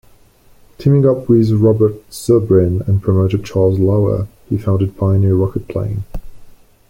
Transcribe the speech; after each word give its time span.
Teaming 0.79 1.07
up 1.07 1.29
with 1.29 1.51
Robert 1.51 1.93
Zubrin 2.09 2.81
and 2.87 3.03
promoter 3.03 3.37
Charles 3.37 3.77
Lauer, 3.77 4.27
he 4.49 4.57
founded 4.57 4.97
Pioneer 4.97 5.33
Rocketplane. 5.35 6.01